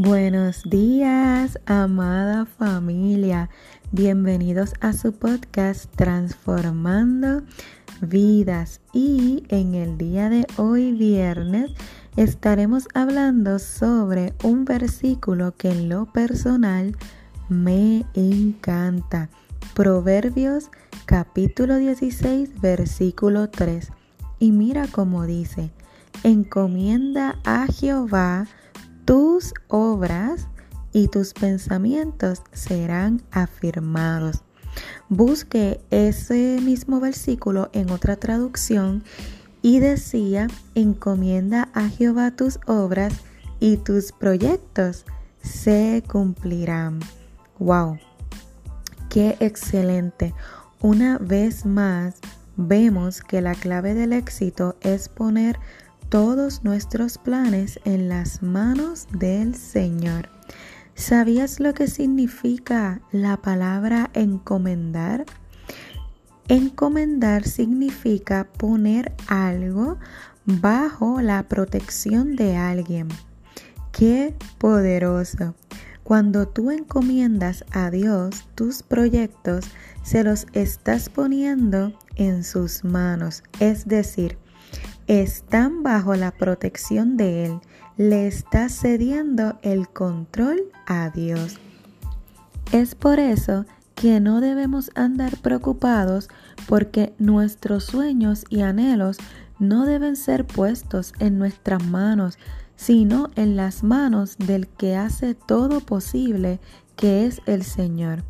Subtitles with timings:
[0.00, 3.50] Buenos días, amada familia.
[3.90, 7.42] Bienvenidos a su podcast Transformando
[8.00, 8.80] Vidas.
[8.92, 11.72] Y en el día de hoy, viernes,
[12.16, 16.96] estaremos hablando sobre un versículo que en lo personal
[17.48, 19.30] me encanta.
[19.74, 20.70] Proverbios
[21.06, 23.90] capítulo 16, versículo 3.
[24.38, 25.72] Y mira cómo dice,
[26.22, 28.46] encomienda a Jehová
[29.08, 30.48] tus obras
[30.92, 34.42] y tus pensamientos serán afirmados.
[35.08, 39.02] Busque ese mismo versículo en otra traducción
[39.62, 43.14] y decía, encomienda a Jehová tus obras
[43.60, 45.06] y tus proyectos
[45.40, 47.00] se cumplirán.
[47.58, 47.96] ¡Wow!
[49.08, 50.34] ¡Qué excelente!
[50.82, 52.16] Una vez más,
[52.58, 55.58] vemos que la clave del éxito es poner
[56.08, 60.30] todos nuestros planes en las manos del Señor.
[60.94, 65.26] ¿Sabías lo que significa la palabra encomendar?
[66.48, 69.98] Encomendar significa poner algo
[70.46, 73.08] bajo la protección de alguien.
[73.92, 75.54] ¡Qué poderoso!
[76.04, 79.66] Cuando tú encomiendas a Dios tus proyectos,
[80.02, 84.38] se los estás poniendo en sus manos, es decir,
[85.08, 87.60] están bajo la protección de Él.
[87.96, 91.58] Le está cediendo el control a Dios.
[92.70, 96.28] Es por eso que no debemos andar preocupados
[96.68, 99.16] porque nuestros sueños y anhelos
[99.58, 102.38] no deben ser puestos en nuestras manos,
[102.76, 106.60] sino en las manos del que hace todo posible,
[106.96, 108.22] que es el Señor.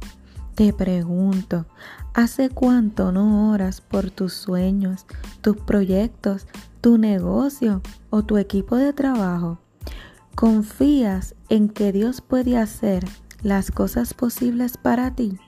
[0.55, 1.67] Te pregunto,
[2.15, 5.07] ¿hace cuánto no oras por tus sueños,
[5.41, 6.47] tus proyectos,
[6.81, 9.59] tu negocio o tu equipo de trabajo,
[10.34, 13.05] confías en que Dios puede hacer
[13.42, 15.39] las cosas posibles para ti.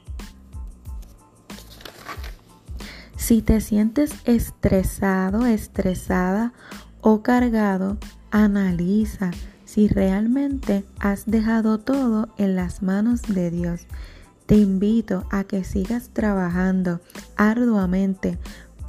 [3.16, 6.52] Si te sientes estresado, estresada
[7.00, 7.98] o cargado,
[8.30, 9.30] analiza
[9.64, 13.86] si realmente has dejado todo en las manos de Dios.
[14.46, 17.00] Te invito a que sigas trabajando
[17.36, 18.36] arduamente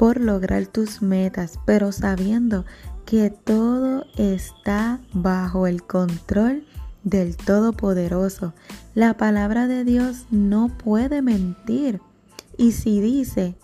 [0.02, 2.66] por lograr tus metas, pero sabiendo
[3.06, 6.66] que todo está bajo el control
[7.04, 8.56] del Todopoderoso.
[8.96, 12.02] La palabra de Dios no puede mentir.
[12.58, 13.56] Y si dice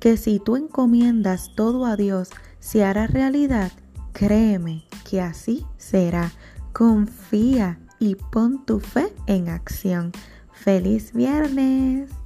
[0.00, 3.72] que si tú encomiendas todo a Dios, se hará realidad,
[4.12, 6.30] créeme que así será.
[6.74, 10.12] Confía y pon tu fe en acción.
[10.52, 12.19] Feliz viernes.